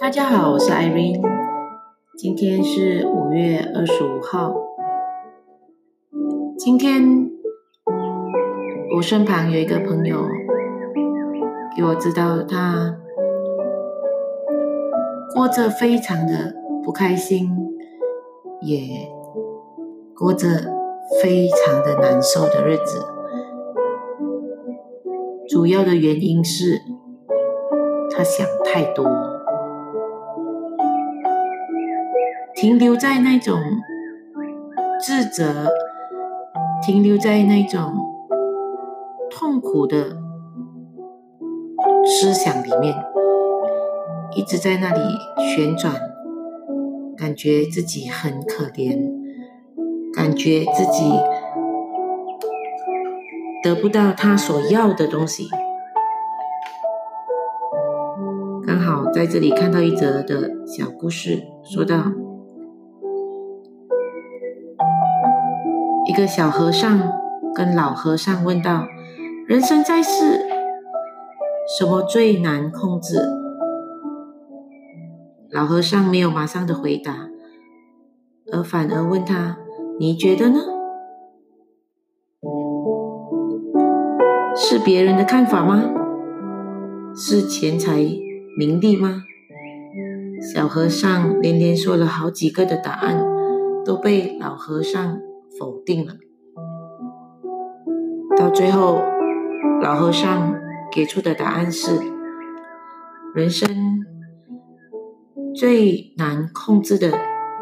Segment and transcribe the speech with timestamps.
[0.00, 1.20] 大家好，我是 Irene，
[2.16, 4.54] 今天是五月二十五号。
[6.56, 7.28] 今天
[8.94, 10.24] 我身旁有一个朋友
[11.76, 12.96] 给我知道，他
[15.34, 16.54] 过着非常的
[16.84, 17.50] 不开心，
[18.60, 19.10] 也
[20.16, 20.46] 过着
[21.20, 23.04] 非常的难受的日子。
[25.48, 26.82] 主要的原因是
[28.16, 29.04] 他想太多。
[32.60, 33.56] 停留在那种
[35.00, 35.68] 自责，
[36.84, 37.94] 停留在那种
[39.30, 40.16] 痛苦的
[42.04, 42.96] 思想里面，
[44.34, 45.00] 一直在那里
[45.54, 45.94] 旋转，
[47.16, 49.08] 感觉自己很可怜，
[50.12, 51.12] 感觉自己
[53.62, 55.44] 得不到他所要的东西。
[58.66, 62.02] 刚好在这里看到一则的小故事，说到。
[66.08, 67.12] 一个小和尚
[67.54, 68.86] 跟老和尚问道
[69.46, 70.40] ：“人生在世，
[71.78, 73.20] 什么最难控制？”
[75.52, 77.28] 老和尚没有马上的回答，
[78.50, 79.58] 而反而问他
[80.00, 80.60] ：“你觉得呢？
[84.56, 85.84] 是别人的看法吗？
[87.14, 87.92] 是钱财
[88.56, 89.24] 名利吗？”
[90.54, 93.22] 小和尚连连说了好几个的答案，
[93.84, 95.20] 都被老和尚。
[95.58, 96.14] 否定了，
[98.36, 99.00] 到最后，
[99.82, 100.54] 老和尚
[100.92, 101.90] 给出的答案是：
[103.34, 103.68] 人生
[105.54, 107.18] 最难控制的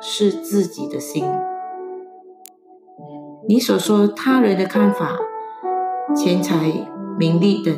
[0.00, 1.24] 是自己的心。
[3.48, 5.18] 你所说他人的看法、
[6.14, 7.74] 钱财、名利等，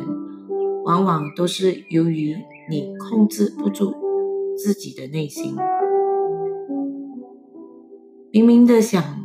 [0.85, 2.35] 往往都是由于
[2.69, 3.93] 你控制不住
[4.55, 5.55] 自己的内心，
[8.31, 9.22] 明明的想。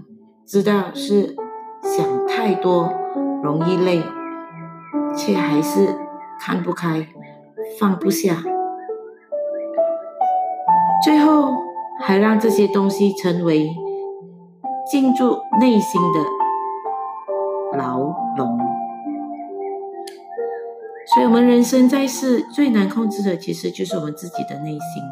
[0.49, 1.37] 知道是
[1.83, 2.91] 想太多
[3.43, 4.03] 容易累，
[5.15, 5.95] 却还是
[6.41, 7.06] 看不开、
[7.78, 8.37] 放不下，
[11.05, 11.53] 最后
[12.00, 13.69] 还让这些东西成为
[14.91, 17.99] 进驻内心的牢
[18.39, 18.59] 笼。
[21.15, 25.03] 所以，我们人生在世最难控制的，其实就是我们自己的内心，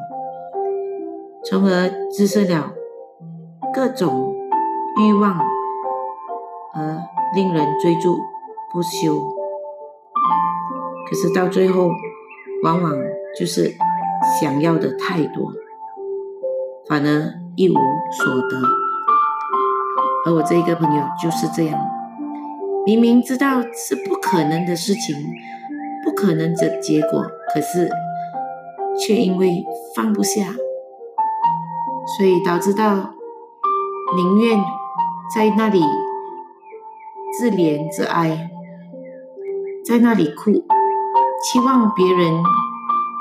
[1.44, 2.72] 从而滋生了
[3.74, 4.34] 各种。
[4.98, 5.38] 欲望
[6.72, 7.02] 而
[7.34, 8.18] 令人追逐
[8.72, 9.20] 不休，
[11.06, 11.90] 可是到最后，
[12.64, 12.92] 往往
[13.38, 13.76] 就是
[14.40, 15.52] 想要的太多，
[16.88, 17.74] 反而一无
[18.10, 18.62] 所得。
[20.24, 21.78] 而我这一个朋友就是这样，
[22.86, 25.14] 明明知道是不可能的事情，
[26.04, 27.90] 不可能的结果，可是
[28.98, 29.62] 却因为
[29.94, 30.46] 放不下，
[32.16, 33.10] 所以导致到
[34.16, 34.58] 宁愿。
[35.34, 35.82] 在那里
[37.36, 38.48] 自怜自哀，
[39.84, 40.64] 在那里哭，
[41.42, 42.42] 期望别人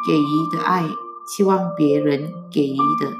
[0.07, 0.83] 给予的爱，
[1.27, 3.11] 期望别人给予的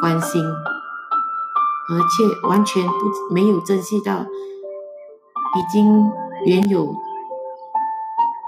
[0.00, 6.10] 关心，而且完全不没有珍惜到已经
[6.44, 6.86] 原有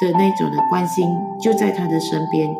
[0.01, 1.07] 的那种的关心
[1.41, 2.55] 就在他的身边，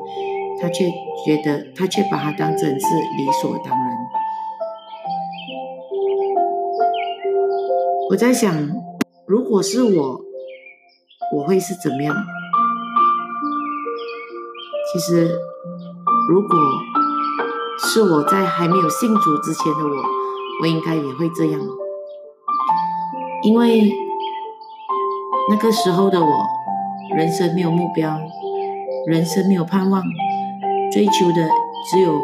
[0.61, 0.91] 他却
[1.27, 2.87] 觉得他却把它当成是
[3.19, 3.99] 理所当然。
[8.11, 8.53] 我在想，
[9.25, 10.21] 如果是我，
[11.37, 12.13] 我会是怎么样？
[14.93, 15.39] 其实，
[16.29, 16.59] 如果
[17.79, 20.05] 是我在还没有信主之前的我，
[20.61, 21.61] 我应该也会这样，
[23.45, 23.93] 因为
[25.49, 26.45] 那个时候的我，
[27.17, 28.19] 人生没有目标，
[29.07, 30.03] 人生没有盼望，
[30.93, 31.49] 追求的
[31.89, 32.21] 只有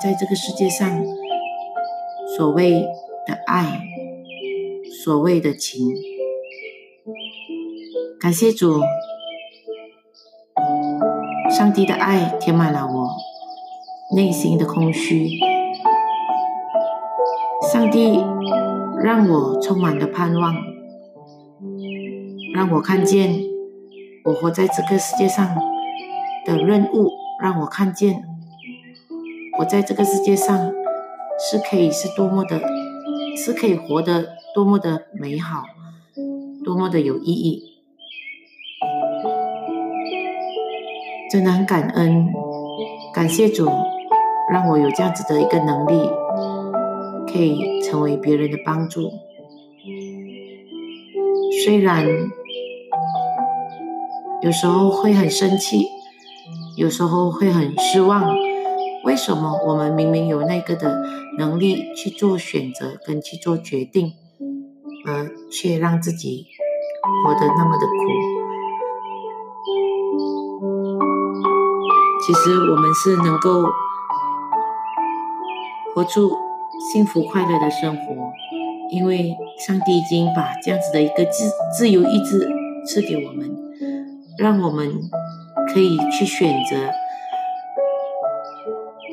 [0.00, 0.90] 在这个世界上
[2.36, 2.84] 所谓
[3.28, 3.91] 的爱。
[4.92, 5.88] 所谓的情，
[8.20, 8.78] 感谢主，
[11.50, 13.10] 上帝的爱填满了我。
[14.14, 15.26] 内心的空虚，
[17.72, 18.22] 上帝
[19.02, 20.54] 让我充满了盼望，
[22.54, 23.42] 让我看见
[24.26, 25.56] 我活在这个世界上
[26.44, 27.10] 的任务，
[27.40, 28.22] 让我看见
[29.58, 30.70] 我在这个世界上
[31.40, 32.60] 是可以是多么的，
[33.34, 34.41] 是可以活得。
[34.54, 35.64] 多么的美好，
[36.64, 37.62] 多么的有意义，
[41.30, 42.26] 真的很感恩，
[43.14, 43.66] 感谢主，
[44.50, 46.10] 让我有这样子的一个能力，
[47.32, 49.10] 可以成为别人的帮助。
[51.64, 52.06] 虽然
[54.42, 55.86] 有时候会很生气，
[56.76, 58.34] 有时候会很失望，
[59.04, 61.02] 为什么我们明明有那个的
[61.38, 64.12] 能力去做选择跟去做决定，
[65.04, 66.46] 而却让自己
[67.24, 67.92] 活得那么的苦？
[72.24, 73.64] 其实我们是能够
[75.94, 76.30] 活出
[76.92, 78.30] 幸福快乐的生活，
[78.90, 82.48] 因为上帝已经把这样子的一个自自由意志
[82.86, 83.50] 赐给我们，
[84.38, 85.10] 让我们
[85.74, 86.92] 可以去选择。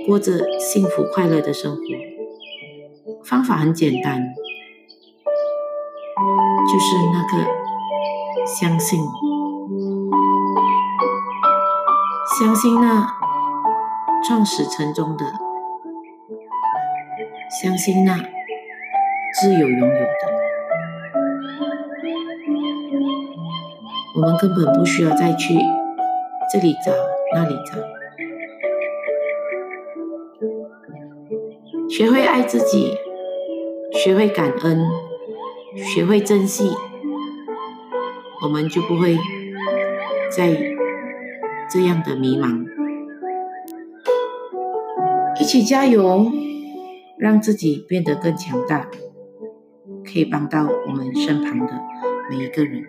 [0.08, 1.82] 过着幸福快乐的生活，
[3.24, 4.34] 方法很简单，
[6.72, 7.50] 就是那个
[8.46, 9.04] 相信，
[12.38, 13.08] 相信那
[14.24, 15.26] 创始成终的，
[17.62, 18.16] 相信那
[19.42, 20.04] 自由拥有的，
[24.16, 25.58] 我们根本不需要再去
[26.54, 26.92] 这里找
[27.34, 27.74] 那里找。
[31.90, 32.96] 学会爱自己，
[33.92, 34.88] 学会感恩，
[35.76, 36.72] 学会珍惜，
[38.44, 39.18] 我们就不会
[40.32, 40.56] 再
[41.70, 42.66] 这样的迷茫。
[45.40, 46.32] 一起加油，
[47.18, 48.90] 让自己变得更强大，
[50.04, 51.82] 可以帮到我们身旁的
[52.30, 52.84] 每一个人。